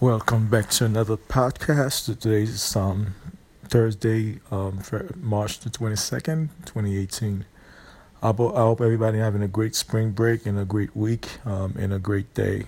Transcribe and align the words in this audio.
Welcome 0.00 0.46
back 0.46 0.70
to 0.70 0.84
another 0.84 1.16
podcast. 1.16 2.04
Today 2.04 2.44
is 2.44 2.76
um, 2.76 3.16
Thursday, 3.64 4.38
um, 4.48 4.80
March 5.16 5.58
the 5.58 5.70
22nd, 5.70 6.50
2018. 6.64 7.44
I 8.22 8.26
hope, 8.28 8.80
everybody 8.80 9.18
having 9.18 9.42
a 9.42 9.48
great 9.48 9.74
spring 9.74 10.12
break 10.12 10.46
and 10.46 10.56
a 10.56 10.64
great 10.64 10.94
week 10.94 11.44
um, 11.44 11.74
and 11.76 11.92
a 11.92 11.98
great 11.98 12.32
day. 12.34 12.66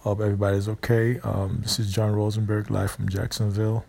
Hope 0.00 0.22
everybody's 0.22 0.70
okay. 0.70 1.20
Um, 1.20 1.58
this 1.60 1.78
is 1.78 1.92
John 1.92 2.14
Rosenberg, 2.14 2.70
live 2.70 2.92
from 2.92 3.10
Jacksonville. 3.10 3.84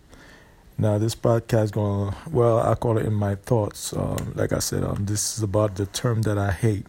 Now, 0.78 0.98
this 0.98 1.16
podcast 1.16 1.71
going 1.71 2.14
well. 2.30 2.60
I 2.60 2.76
call 2.76 2.98
it 2.98 3.05
in 3.05 3.14
my 3.14 3.36
thoughts. 3.36 3.94
Um, 3.94 4.34
like 4.36 4.52
I 4.52 4.60
said, 4.60 4.84
um, 4.84 5.05
this 5.05 5.38
is 5.38 5.44
about 5.44 5.76
the 5.76 5.86
term 5.86 6.23
that 6.23 6.38
I 6.38 6.52
hate. 6.52 6.88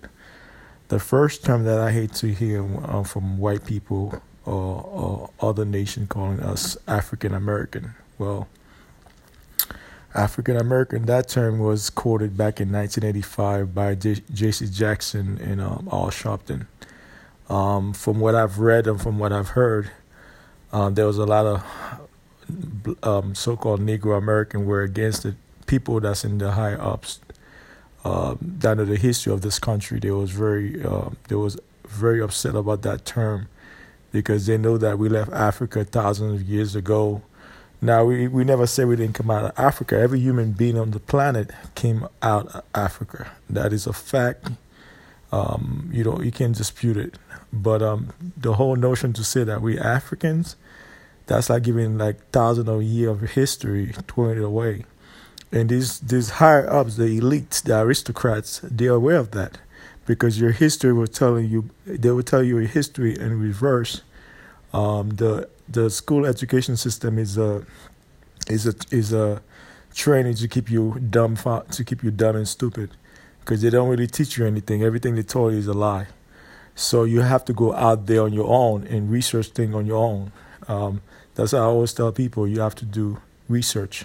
The 0.89 0.99
first 0.99 1.45
term 1.45 1.63
that 1.63 1.79
I 1.79 1.93
hate 1.93 2.13
to 2.15 2.35
hear 2.35 2.67
from 3.05 3.39
white 3.39 3.65
people 3.65 4.21
or, 4.47 5.31
other 5.41 5.65
nation 5.65 6.07
calling 6.07 6.41
us 6.41 6.77
African 6.87 7.35
American. 7.35 7.95
Well, 8.19 8.49
African 10.15 10.57
American, 10.57 11.07
that 11.07 11.29
term 11.29 11.59
was 11.59 11.89
quoted 11.89 12.37
back 12.37 12.61
in 12.61 12.73
1985 12.73 13.75
by 13.75 13.95
Jesse 13.95 14.69
Jackson 14.69 15.39
and 15.39 15.61
um, 15.61 15.89
Al 15.91 16.09
Sharpton. 16.09 16.67
Um, 17.49 17.93
from 17.95 18.21
what 18.21 18.35
I've 18.35 18.59
read 18.59 18.87
and 18.87 19.01
from 19.01 19.19
what 19.19 19.33
I've 19.33 19.51
heard, 19.51 19.91
uh, 20.73 20.91
there 20.91 21.07
was 21.07 21.19
a 21.19 21.27
lot 21.27 21.47
of 21.47 22.99
um, 23.03 23.35
so-called 23.35 23.81
Negro 23.81 24.19
American 24.19 24.67
were 24.67 24.83
against 24.83 25.23
the 25.23 25.37
people 25.67 26.01
that's 26.01 26.25
in 26.25 26.39
the 26.39 26.53
higher 26.53 26.81
ups. 26.81 27.21
Uh, 28.05 28.35
down 28.59 28.79
to 28.79 28.85
the 28.85 28.97
history 28.97 29.33
of 29.33 29.43
this 29.43 29.59
country, 29.59 30.01
they 30.01 30.11
was 30.11 30.31
very, 30.31 30.83
uh, 30.85 31.11
they 31.29 31.35
was 31.35 31.59
very 31.87 32.21
upset 32.21 32.55
about 32.55 32.83
that 32.83 33.05
term 33.05 33.49
because 34.13 34.47
they 34.47 34.59
know 34.59 34.79
that 34.79 34.99
we 34.99 35.09
left 35.09 35.33
Africa 35.33 35.85
thousands 35.85 36.41
of 36.41 36.49
years 36.49 36.75
ago. 36.75 37.23
Now, 37.83 38.05
we, 38.05 38.29
we 38.29 38.45
never 38.45 38.67
say 38.67 38.85
we 38.85 38.97
didn't 38.97 39.15
come 39.15 39.31
out 39.31 39.45
of 39.45 39.53
Africa. 39.59 39.99
Every 39.99 40.21
human 40.21 40.53
being 40.53 40.79
on 40.79 40.91
the 40.91 41.01
planet 41.01 41.51
came 41.75 42.07
out 42.23 42.49
of 42.49 42.65
Africa. 42.75 43.31
That 43.49 43.73
is 43.73 43.87
a 43.87 43.93
fact. 43.93 44.51
Um, 45.33 45.89
you 45.93 46.05
know, 46.05 46.21
you 46.21 46.31
can't 46.31 46.57
dispute 46.57 46.97
it. 46.97 47.19
But 47.53 47.83
um, 47.83 48.13
the 48.37 48.55
whole 48.55 48.77
notion 48.77 49.13
to 49.15 49.25
say 49.25 49.45
that 49.45 49.63
we 49.63 49.79
Africans, 49.79 50.57
that's 51.27 51.49
like 51.49 51.63
giving 51.63 51.97
like 51.97 52.31
thousands 52.31 52.69
of 52.69 52.83
years 52.83 53.11
of 53.11 53.31
history, 53.31 53.93
throwing 54.09 54.39
it 54.39 54.45
away. 54.45 54.85
And 55.53 55.69
these 55.69 55.99
these 56.01 56.31
higher 56.31 56.69
ups, 56.71 56.97
the 56.97 57.21
elites, 57.21 57.63
the 57.63 57.81
aristocrats, 57.81 58.61
they're 58.63 58.93
aware 58.93 59.17
of 59.17 59.33
that 59.33 59.59
because 60.07 60.41
your 60.41 60.53
history 60.53 60.93
will 60.93 61.07
tell 61.07 61.41
you 61.41 61.71
they 61.87 62.11
will 62.11 62.23
tell 62.23 62.43
you 62.43 62.59
your 62.59 62.69
history 62.69 63.19
in 63.19 63.41
reverse. 63.41 64.03
Um, 64.73 65.11
the 65.11 65.49
the 65.69 65.91
school 65.91 66.27
education 66.27 66.77
system 66.77 67.19
is 67.19 67.39
a 67.39 67.65
is 68.49 68.67
a 68.67 68.75
is 68.91 69.13
a 69.13 69.43
training 69.95 70.35
to 70.35 70.49
keep 70.49 70.71
you 70.71 70.99
dumb 71.11 71.37
to 71.37 71.85
keep 71.85 72.03
you 72.03 72.11
dumb 72.11 72.37
and 72.37 72.49
stupid 72.49 72.91
because 73.41 73.63
they 73.63 73.71
don't 73.71 73.89
really 73.89 74.07
teach 74.07 74.39
you 74.39 74.47
anything. 74.47 74.83
Everything 74.83 75.15
they 75.15 75.23
tell 75.23 75.51
you 75.51 75.59
is 75.59 75.67
a 75.67 75.73
lie. 75.75 76.07
So 76.75 77.05
you 77.05 77.21
have 77.21 77.45
to 77.47 77.53
go 77.53 77.75
out 77.75 78.07
there 78.07 78.23
on 78.23 78.33
your 78.33 78.49
own 78.49 78.87
and 78.87 79.11
research 79.11 79.49
things 79.49 79.75
on 79.75 79.87
your 79.87 80.03
own. 80.03 80.33
Um, 80.69 81.03
that's 81.35 81.53
how 81.53 81.59
I 81.59 81.63
always 81.63 81.93
tell 81.93 82.13
people 82.13 82.47
you 82.47 82.61
have 82.61 82.77
to 82.77 82.85
do 82.85 83.21
research. 83.49 84.05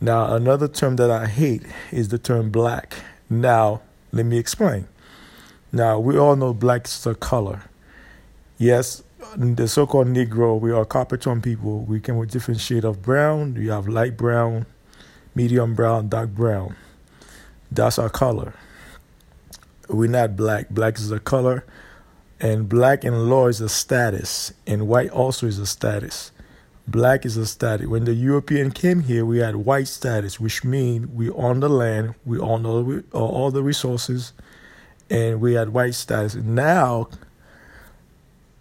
Now 0.00 0.34
another 0.34 0.68
term 0.68 0.96
that 0.96 1.10
I 1.10 1.26
hate 1.26 1.62
is 1.92 2.08
the 2.08 2.18
term 2.18 2.50
black. 2.50 2.96
Now 3.30 3.82
let 4.12 4.26
me 4.26 4.38
explain. 4.38 4.88
Now, 5.72 5.98
we 5.98 6.16
all 6.16 6.36
know 6.36 6.54
black 6.54 6.86
is 6.86 7.06
a 7.06 7.14
color. 7.14 7.64
Yes, 8.56 9.02
the 9.34 9.68
so 9.68 9.86
called 9.86 10.08
Negro, 10.08 10.60
we 10.60 10.72
are 10.72 10.84
tone 10.84 11.40
people. 11.40 11.80
We 11.80 12.00
come 12.00 12.16
with 12.16 12.30
different 12.30 12.60
shade 12.60 12.84
of 12.84 13.02
brown. 13.02 13.56
You 13.56 13.70
have 13.70 13.88
light 13.88 14.16
brown, 14.16 14.66
medium 15.34 15.74
brown, 15.74 16.08
dark 16.08 16.30
brown. 16.30 16.76
That's 17.70 17.98
our 17.98 18.08
color. 18.08 18.54
We're 19.88 20.10
not 20.10 20.36
black. 20.36 20.70
Black 20.70 20.98
is 20.98 21.10
a 21.10 21.20
color. 21.20 21.64
And 22.40 22.68
black 22.68 23.04
in 23.04 23.28
law 23.28 23.48
is 23.48 23.60
a 23.60 23.68
status. 23.68 24.52
And 24.66 24.88
white 24.88 25.10
also 25.10 25.46
is 25.46 25.58
a 25.58 25.66
status. 25.66 26.32
Black 26.88 27.24
is 27.26 27.36
a 27.36 27.46
status. 27.46 27.86
When 27.86 28.04
the 28.04 28.14
European 28.14 28.70
came 28.70 29.00
here, 29.02 29.24
we 29.24 29.38
had 29.38 29.56
white 29.56 29.88
status, 29.88 30.38
which 30.38 30.62
means 30.62 31.08
we 31.08 31.30
own 31.30 31.60
the 31.60 31.68
land, 31.68 32.14
we 32.24 32.38
own 32.38 32.64
all, 32.64 33.00
all 33.12 33.50
the 33.50 33.62
resources, 33.62 34.32
and 35.10 35.40
we 35.40 35.54
had 35.54 35.70
white 35.70 35.94
status. 35.94 36.36
Now, 36.36 37.08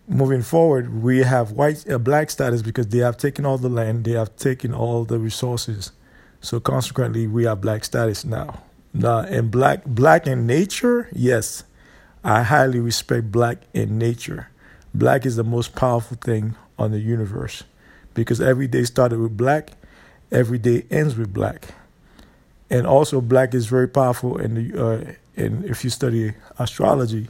moving 0.07 0.41
forward, 0.41 1.01
we 1.01 1.19
have 1.19 1.51
white 1.51 1.89
uh, 1.89 1.97
black 1.97 2.29
status 2.29 2.61
because 2.61 2.87
they 2.87 2.99
have 2.99 3.17
taken 3.17 3.45
all 3.45 3.57
the 3.57 3.69
land, 3.69 4.05
they 4.05 4.11
have 4.11 4.35
taken 4.35 4.73
all 4.73 5.03
the 5.05 5.19
resources. 5.19 5.91
So 6.41 6.59
consequently, 6.59 7.27
we 7.27 7.45
have 7.45 7.61
black 7.61 7.83
status 7.83 8.23
now. 8.23 8.61
Now, 8.93 9.19
in 9.19 9.49
black 9.49 9.83
black 9.85 10.27
in 10.27 10.47
nature, 10.47 11.09
yes, 11.11 11.63
I 12.23 12.43
highly 12.43 12.79
respect 12.79 13.31
black 13.31 13.57
in 13.73 13.97
nature. 13.97 14.49
Black 14.93 15.25
is 15.25 15.35
the 15.35 15.43
most 15.43 15.75
powerful 15.75 16.17
thing 16.17 16.55
on 16.79 16.91
the 16.91 16.99
universe 16.99 17.63
because 18.13 18.39
every 18.39 18.67
day 18.67 18.83
started 18.83 19.19
with 19.19 19.35
black, 19.35 19.71
every 20.31 20.57
day 20.57 20.85
ends 20.89 21.15
with 21.17 21.33
black, 21.33 21.73
and 22.69 22.87
also 22.87 23.19
black 23.19 23.53
is 23.53 23.65
very 23.65 23.87
powerful 23.87 24.37
in 24.37 24.55
the 24.55 24.85
uh, 24.85 25.13
and 25.35 25.65
if 25.65 25.83
you 25.83 25.89
study 25.89 26.33
astrology, 26.57 27.27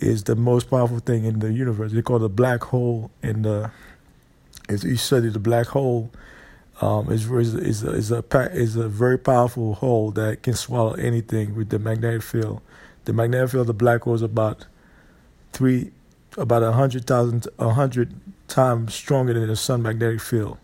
is 0.00 0.24
the 0.24 0.36
most 0.36 0.70
powerful 0.70 0.98
thing 0.98 1.24
in 1.24 1.40
the 1.40 1.52
universe. 1.52 1.92
They 1.92 2.02
call 2.02 2.16
it 2.16 2.20
the 2.20 2.28
black 2.28 2.64
hole, 2.64 3.10
and 3.22 3.44
the 3.44 3.70
you 4.68 4.96
study 4.96 5.28
the 5.28 5.38
black 5.38 5.66
hole, 5.68 6.10
um, 6.80 7.10
is 7.10 7.30
is 7.30 7.54
a, 7.82 7.92
is 7.92 8.12
a 8.12 8.24
is 8.52 8.76
a 8.76 8.88
very 8.88 9.18
powerful 9.18 9.74
hole 9.74 10.10
that 10.12 10.42
can 10.42 10.54
swallow 10.54 10.94
anything 10.94 11.54
with 11.54 11.68
the 11.68 11.78
magnetic 11.78 12.22
field. 12.22 12.60
The 13.04 13.12
magnetic 13.12 13.50
field 13.50 13.62
of 13.62 13.66
the 13.68 13.74
black 13.74 14.02
hole 14.02 14.14
is 14.14 14.22
about 14.22 14.66
three, 15.52 15.90
about 16.36 16.62
a 16.62 16.72
hundred 16.72 17.06
thousand, 17.06 17.46
a 17.58 17.70
hundred 17.70 18.14
times 18.48 18.94
stronger 18.94 19.34
than 19.34 19.48
the 19.48 19.56
sun 19.56 19.82
magnetic 19.82 20.20
field, 20.20 20.58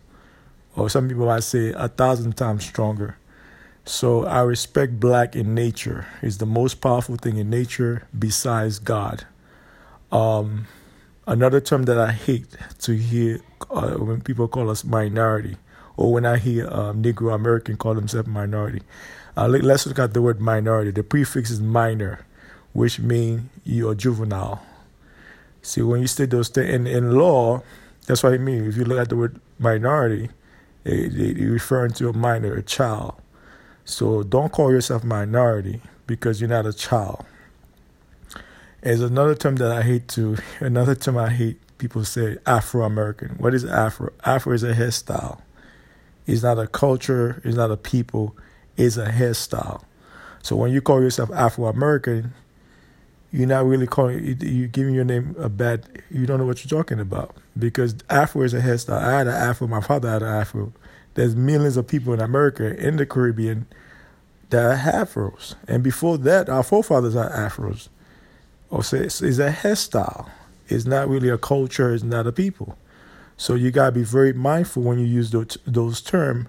or 0.75 0.89
some 0.89 1.07
people 1.07 1.25
might 1.25 1.43
say 1.43 1.73
a 1.73 1.87
thousand 1.87 2.37
times 2.37 2.65
stronger. 2.65 3.17
So 3.87 4.25
I 4.25 4.41
respect 4.41 4.99
black 4.99 5.33
in 5.33 5.55
nature. 5.55 6.07
It's 6.21 6.37
the 6.37 6.45
most 6.45 6.81
powerful 6.81 7.15
thing 7.15 7.37
in 7.37 7.49
nature 7.49 8.05
besides 8.17 8.79
God. 8.79 9.25
Um, 10.11 10.67
another 11.25 11.61
term 11.61 11.83
that 11.83 11.97
I 11.97 12.11
hate 12.11 12.47
to 12.79 12.97
hear 12.97 13.39
uh, 13.71 13.91
when 13.91 14.19
people 14.19 14.49
call 14.49 14.69
us 14.69 14.83
minority, 14.83 15.55
or 15.95 16.11
when 16.11 16.25
I 16.25 16.37
hear 16.37 16.67
um, 16.67 17.01
Negro 17.01 17.33
American 17.33 17.77
call 17.77 17.93
themselves 17.93 18.27
minority. 18.27 18.81
Uh, 19.37 19.47
let's 19.47 19.87
look 19.87 19.99
at 19.99 20.13
the 20.13 20.21
word 20.21 20.41
minority. 20.41 20.91
The 20.91 21.03
prefix 21.03 21.49
is 21.49 21.61
minor, 21.61 22.25
which 22.73 22.99
means 22.99 23.43
you're 23.63 23.95
juvenile. 23.95 24.65
See, 25.61 25.81
when 25.81 26.01
you 26.01 26.07
say 26.07 26.25
those 26.25 26.49
things 26.49 26.69
in, 26.69 26.87
in 26.87 27.11
law, 27.11 27.63
that's 28.05 28.21
what 28.21 28.33
I 28.33 28.37
mean. 28.37 28.65
If 28.65 28.75
you 28.75 28.83
look 28.83 28.99
at 28.99 29.07
the 29.07 29.15
word 29.15 29.39
minority, 29.59 30.29
it, 30.83 31.15
it, 31.15 31.37
it 31.37 31.49
referring 31.49 31.93
to 31.93 32.09
a 32.09 32.13
minor, 32.13 32.53
a 32.53 32.61
child. 32.61 33.15
So 33.87 34.21
don't 34.21 34.51
call 34.51 34.69
yourself 34.69 35.05
minority 35.05 35.79
because 36.07 36.41
you're 36.41 36.49
not 36.49 36.65
a 36.65 36.73
child. 36.73 37.25
There's 38.81 39.01
another 39.01 39.33
term 39.33 39.55
that 39.55 39.71
I 39.71 39.81
hate 39.81 40.09
to, 40.09 40.37
another 40.59 40.93
term 40.93 41.17
I 41.17 41.29
hate 41.29 41.57
people 41.77 42.03
say 42.03 42.37
Afro 42.45 42.83
American. 42.83 43.29
What 43.37 43.53
is 43.53 43.63
Afro? 43.63 44.11
Afro 44.25 44.51
is 44.51 44.63
a 44.63 44.73
hairstyle. 44.73 45.39
It's 46.25 46.43
not 46.43 46.59
a 46.59 46.67
culture, 46.67 47.41
it's 47.45 47.55
not 47.55 47.71
a 47.71 47.77
people, 47.77 48.35
it's 48.75 48.97
a 48.97 49.09
hairstyle. 49.09 49.81
So 50.43 50.57
when 50.57 50.73
you 50.73 50.81
call 50.81 51.01
yourself 51.01 51.31
Afro 51.31 51.67
American, 51.67 52.33
you're 53.31 53.47
not 53.47 53.65
really 53.65 53.87
calling 53.87 54.37
you're 54.41 54.67
giving 54.67 54.95
your 54.95 55.05
name 55.05 55.33
a 55.39 55.47
bad 55.47 55.85
you 56.09 56.25
don't 56.25 56.39
know 56.39 56.45
what 56.45 56.63
you're 56.63 56.81
talking 56.81 56.97
about 56.97 57.35
because 57.59 57.93
afro 58.09 58.41
is 58.41 58.53
a 58.53 58.61
hairstyle 58.61 59.01
i 59.01 59.17
had 59.17 59.27
an 59.27 59.33
afro 59.33 59.67
my 59.67 59.81
father 59.81 60.09
had 60.09 60.21
an 60.23 60.29
afro 60.29 60.71
there's 61.17 61.35
millions 61.35 61.77
of 61.77 61.87
people 61.87 62.13
in 62.13 62.21
America, 62.21 62.77
in 62.77 62.97
the 62.97 63.05
Caribbean, 63.05 63.65
that 64.49 64.63
are 64.63 65.05
afros. 65.05 65.55
And 65.67 65.83
before 65.83 66.17
that, 66.19 66.49
our 66.49 66.63
forefathers 66.63 67.15
are 67.15 67.29
afros. 67.29 67.89
Or 68.69 68.83
say 68.83 68.99
it's, 68.99 69.21
it's 69.21 69.39
a 69.39 69.51
hairstyle. 69.51 70.29
It's 70.67 70.85
not 70.85 71.07
really 71.07 71.29
a 71.29 71.37
culture, 71.37 71.93
it's 71.93 72.03
not 72.03 72.27
a 72.27 72.31
people. 72.31 72.77
So 73.37 73.53
you 73.53 73.71
gotta 73.71 73.91
be 73.91 74.03
very 74.03 74.33
mindful 74.33 74.83
when 74.83 74.99
you 74.99 75.05
use 75.05 75.31
those 75.31 75.57
those 75.65 76.01
terms, 76.01 76.47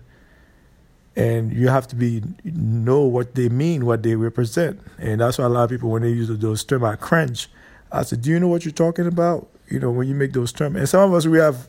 and 1.15 1.53
you 1.53 1.69
have 1.69 1.87
to 1.89 1.97
be 1.97 2.23
know 2.45 3.03
what 3.03 3.35
they 3.35 3.49
mean, 3.49 3.85
what 3.85 4.03
they 4.03 4.17
represent. 4.17 4.81
And 4.99 5.21
that's 5.21 5.39
why 5.39 5.45
a 5.45 5.49
lot 5.49 5.65
of 5.65 5.71
people 5.71 5.91
when 5.91 6.03
they 6.03 6.11
use 6.11 6.29
those 6.29 6.65
terms, 6.65 6.85
I 6.85 6.97
cringe. 6.97 7.51
I 7.93 8.03
said, 8.03 8.23
"Do 8.23 8.31
you 8.31 8.41
know 8.41 8.49
what 8.49 8.65
you're 8.65 8.73
talking 8.73 9.07
about?" 9.07 9.49
You 9.69 9.79
know, 9.81 9.91
when 9.91 10.09
you 10.09 10.15
make 10.15 10.33
those 10.33 10.51
terms, 10.51 10.77
and 10.77 10.89
some 10.89 11.11
of 11.11 11.15
us 11.15 11.27
we 11.27 11.39
have 11.39 11.69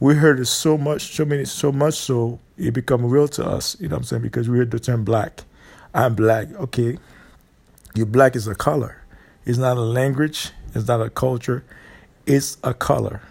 we 0.00 0.14
heard 0.14 0.40
it 0.40 0.46
so 0.46 0.76
much, 0.76 1.14
so 1.14 1.24
many, 1.24 1.44
so 1.44 1.70
much 1.70 1.94
so 1.94 2.38
it 2.56 2.72
become 2.72 3.04
real 3.04 3.28
to 3.28 3.46
us. 3.46 3.76
You 3.78 3.88
know 3.88 3.96
what 3.96 4.00
I'm 4.00 4.04
saying? 4.04 4.22
Because 4.22 4.48
we 4.48 4.58
heard 4.58 4.70
the 4.70 4.80
term 4.80 5.04
black. 5.04 5.44
I'm 5.96 6.14
black. 6.14 6.52
Okay, 6.52 6.98
you 7.94 8.04
black 8.04 8.36
is 8.36 8.46
a 8.46 8.54
color. 8.54 9.02
It's 9.46 9.56
not 9.56 9.78
a 9.78 9.80
language. 9.80 10.50
It's 10.74 10.86
not 10.86 11.00
a 11.00 11.08
culture. 11.08 11.64
It's 12.26 12.58
a 12.62 12.74
color. 12.74 13.22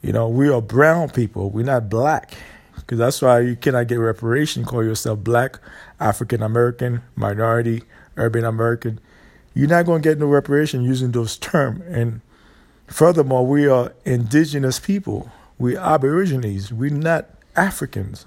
You 0.00 0.12
know, 0.12 0.28
we 0.28 0.48
are 0.48 0.62
brown 0.62 1.10
people. 1.10 1.50
We're 1.50 1.64
not 1.64 1.90
black. 1.90 2.34
Because 2.76 2.98
that's 2.98 3.20
why 3.20 3.40
you 3.40 3.56
cannot 3.56 3.88
get 3.88 3.96
reparation, 3.96 4.64
call 4.64 4.84
yourself 4.84 5.18
black, 5.24 5.58
African 5.98 6.40
American, 6.40 7.02
minority, 7.16 7.82
urban 8.16 8.44
American. 8.44 9.00
You're 9.52 9.68
not 9.68 9.86
going 9.86 10.02
to 10.02 10.08
get 10.08 10.18
no 10.18 10.26
reparation 10.26 10.84
using 10.84 11.10
those 11.10 11.36
terms. 11.36 11.82
And 11.88 12.20
furthermore, 12.86 13.44
we 13.44 13.66
are 13.66 13.92
indigenous 14.04 14.78
people. 14.78 15.32
We're 15.58 15.80
aborigines. 15.80 16.72
We're 16.72 16.90
not 16.90 17.28
Africans. 17.56 18.26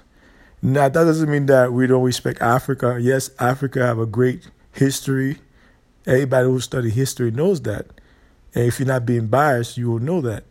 Now, 0.65 0.87
that 0.87 0.93
doesn't 0.93 1.29
mean 1.29 1.47
that 1.47 1.73
we 1.73 1.87
don't 1.87 2.03
respect 2.03 2.41
Africa. 2.41 2.97
Yes, 2.97 3.29
Africa 3.37 3.85
have 3.85 3.99
a 3.99 4.05
great 4.05 4.47
history. 4.71 5.39
Everybody 6.07 6.47
who 6.47 6.61
study 6.61 6.89
history 6.89 7.31
knows 7.31 7.61
that. 7.63 7.87
And 8.55 8.67
if 8.67 8.79
you're 8.79 8.87
not 8.87 9.05
being 9.05 9.27
biased, 9.27 9.77
you 9.77 9.91
will 9.91 9.99
know 9.99 10.21
that. 10.21 10.45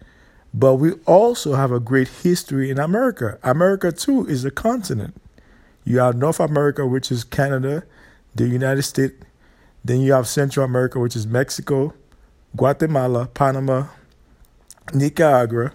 But 0.52 0.74
we 0.74 0.92
also 1.06 1.54
have 1.54 1.72
a 1.72 1.80
great 1.80 2.08
history 2.08 2.70
in 2.70 2.78
America. 2.78 3.38
America, 3.42 3.90
too, 3.90 4.26
is 4.26 4.44
a 4.44 4.50
continent. 4.50 5.14
You 5.84 6.00
have 6.00 6.14
North 6.14 6.40
America, 6.40 6.86
which 6.86 7.10
is 7.10 7.24
Canada, 7.24 7.84
the 8.34 8.46
United 8.46 8.82
States. 8.82 9.14
Then 9.82 10.02
you 10.02 10.12
have 10.12 10.28
Central 10.28 10.66
America, 10.66 11.00
which 11.00 11.16
is 11.16 11.26
Mexico, 11.26 11.94
Guatemala, 12.54 13.28
Panama, 13.28 13.86
Nicaragua, 14.92 15.72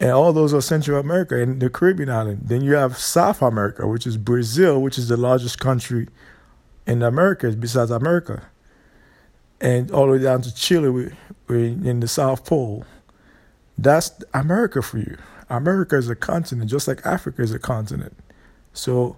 and 0.00 0.10
all 0.10 0.32
those 0.32 0.54
are 0.54 0.62
Central 0.62 0.98
America 0.98 1.40
and 1.40 1.60
the 1.60 1.68
Caribbean 1.68 2.08
island. 2.08 2.40
Then 2.44 2.62
you 2.62 2.72
have 2.72 2.96
South 2.96 3.42
America, 3.42 3.86
which 3.86 4.06
is 4.06 4.16
Brazil, 4.16 4.80
which 4.80 4.96
is 4.96 5.08
the 5.08 5.16
largest 5.18 5.60
country 5.60 6.08
in 6.86 7.02
America 7.02 7.50
besides 7.52 7.90
America, 7.90 8.48
and 9.60 9.90
all 9.90 10.06
the 10.06 10.12
way 10.12 10.18
down 10.18 10.40
to 10.42 10.54
Chile, 10.54 10.88
we 10.88 11.12
in 11.48 12.00
the 12.00 12.08
South 12.08 12.44
Pole. 12.46 12.84
That's 13.76 14.12
America 14.34 14.82
for 14.82 14.98
you. 14.98 15.16
America 15.50 15.96
is 15.96 16.08
a 16.08 16.16
continent, 16.16 16.70
just 16.70 16.88
like 16.88 17.04
Africa 17.04 17.42
is 17.42 17.52
a 17.52 17.58
continent. 17.58 18.16
So 18.72 19.16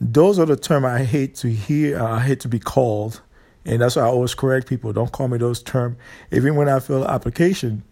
those 0.00 0.38
are 0.38 0.46
the 0.46 0.56
terms 0.56 0.84
I 0.86 1.04
hate 1.04 1.34
to 1.36 1.48
hear. 1.48 1.98
Uh, 1.98 2.16
I 2.16 2.20
hate 2.20 2.40
to 2.40 2.48
be 2.48 2.58
called, 2.58 3.22
and 3.64 3.80
that's 3.80 3.96
why 3.96 4.02
I 4.02 4.06
always 4.06 4.34
correct 4.34 4.68
people. 4.68 4.92
Don't 4.92 5.10
call 5.10 5.28
me 5.28 5.38
those 5.38 5.62
terms. 5.62 5.96
Even 6.30 6.56
when 6.56 6.68
I 6.68 6.78
fill 6.78 7.04
an 7.04 7.10
application, 7.10 7.82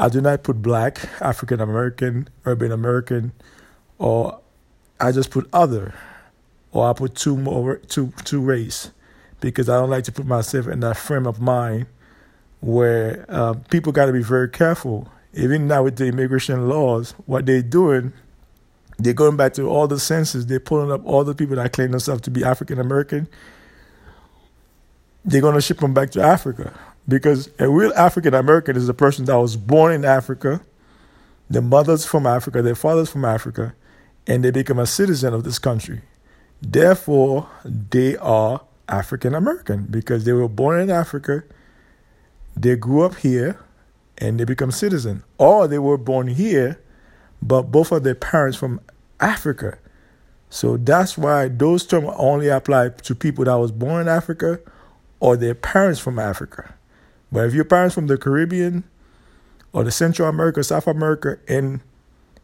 I 0.00 0.08
do 0.08 0.22
not 0.22 0.42
put 0.44 0.62
black, 0.62 0.98
African 1.20 1.60
American, 1.60 2.26
urban 2.46 2.72
American, 2.72 3.32
or 3.98 4.40
I 4.98 5.12
just 5.12 5.30
put 5.30 5.46
other, 5.52 5.92
or 6.72 6.88
I 6.88 6.94
put 6.94 7.14
two 7.14 7.36
more 7.36 7.76
two 7.76 8.10
two 8.24 8.40
race, 8.40 8.92
because 9.42 9.68
I 9.68 9.74
don't 9.74 9.90
like 9.90 10.04
to 10.04 10.12
put 10.12 10.24
myself 10.24 10.68
in 10.68 10.80
that 10.80 10.96
frame 10.96 11.26
of 11.26 11.38
mind 11.38 11.84
where 12.60 13.26
uh, 13.28 13.52
people 13.70 13.92
got 13.92 14.06
to 14.06 14.12
be 14.12 14.22
very 14.22 14.48
careful 14.48 15.06
even 15.34 15.68
now 15.68 15.82
with 15.82 15.96
the 15.96 16.06
immigration 16.06 16.66
laws, 16.66 17.12
what 17.26 17.44
they're 17.44 17.60
doing, 17.62 18.14
they're 18.98 19.12
going 19.12 19.36
back 19.36 19.52
to 19.54 19.68
all 19.68 19.86
the 19.86 20.00
census. 20.00 20.46
They're 20.46 20.60
pulling 20.60 20.90
up 20.90 21.04
all 21.04 21.24
the 21.24 21.34
people 21.34 21.56
that 21.56 21.74
claim 21.74 21.90
themselves 21.90 22.22
to 22.22 22.30
be 22.30 22.42
African 22.42 22.78
American. 22.80 23.28
They're 25.26 25.42
going 25.42 25.56
to 25.56 25.60
ship 25.60 25.78
them 25.78 25.92
back 25.92 26.10
to 26.12 26.22
Africa 26.22 26.72
because 27.10 27.50
a 27.58 27.68
real 27.68 27.92
African 27.94 28.34
American 28.34 28.76
is 28.76 28.88
a 28.88 28.94
person 28.94 29.24
that 29.24 29.36
was 29.36 29.56
born 29.56 29.92
in 29.92 30.04
Africa, 30.04 30.60
their 31.50 31.60
mother's 31.60 32.06
from 32.06 32.26
Africa, 32.26 32.62
their 32.62 32.76
father's 32.76 33.10
from 33.10 33.24
Africa, 33.24 33.74
and 34.26 34.44
they 34.44 34.52
become 34.52 34.78
a 34.78 34.86
citizen 34.86 35.34
of 35.34 35.42
this 35.42 35.58
country. 35.58 36.02
Therefore, 36.62 37.48
they 37.64 38.16
are 38.18 38.62
African 38.88 39.34
American 39.34 39.86
because 39.90 40.24
they 40.24 40.32
were 40.32 40.48
born 40.48 40.80
in 40.80 40.88
Africa, 40.88 41.42
they 42.56 42.76
grew 42.76 43.02
up 43.02 43.16
here, 43.16 43.58
and 44.18 44.38
they 44.38 44.44
become 44.44 44.70
citizen, 44.70 45.24
or 45.36 45.66
they 45.66 45.78
were 45.78 45.98
born 45.98 46.28
here, 46.28 46.80
but 47.42 47.62
both 47.62 47.90
of 47.90 48.04
their 48.04 48.14
parents 48.14 48.56
from 48.56 48.80
Africa. 49.18 49.78
So 50.50 50.76
that's 50.76 51.18
why 51.18 51.48
those 51.48 51.86
terms 51.86 52.08
only 52.16 52.48
apply 52.48 52.90
to 52.90 53.14
people 53.14 53.46
that 53.46 53.54
was 53.54 53.72
born 53.72 54.02
in 54.02 54.08
Africa 54.08 54.60
or 55.18 55.36
their 55.36 55.54
parents 55.54 55.98
from 55.98 56.18
Africa. 56.18 56.74
But 57.32 57.46
if 57.46 57.54
your 57.54 57.64
parents 57.64 57.94
from 57.94 58.06
the 58.06 58.18
Caribbean 58.18 58.84
or 59.72 59.84
the 59.84 59.90
Central 59.90 60.28
America, 60.28 60.62
South 60.64 60.86
America, 60.86 61.38
and 61.48 61.80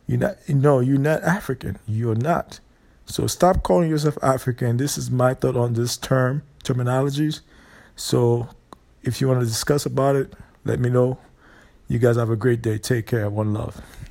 you're 0.06 0.18
not, 0.18 0.36
no, 0.48 0.80
you're 0.80 0.98
not 0.98 1.22
African. 1.22 1.78
You're 1.86 2.14
not. 2.14 2.60
So 3.06 3.26
stop 3.26 3.62
calling 3.62 3.90
yourself 3.90 4.18
African. 4.22 4.76
This 4.76 4.98
is 4.98 5.10
my 5.10 5.34
thought 5.34 5.56
on 5.56 5.74
this 5.74 5.96
term, 5.96 6.42
terminologies. 6.64 7.40
So 7.96 8.48
if 9.02 9.20
you 9.20 9.28
want 9.28 9.40
to 9.40 9.46
discuss 9.46 9.86
about 9.86 10.16
it, 10.16 10.32
let 10.64 10.80
me 10.80 10.90
know. 10.90 11.18
You 11.88 11.98
guys 11.98 12.16
have 12.16 12.30
a 12.30 12.36
great 12.36 12.62
day. 12.62 12.78
Take 12.78 13.06
care. 13.06 13.30
One 13.30 13.54
love. 13.54 13.80